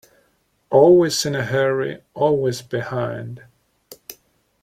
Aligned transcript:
Always 0.71 1.27
in 1.27 1.35
a 1.35 1.45
hurry, 1.45 2.01
always 2.15 2.63
behind. 2.63 3.43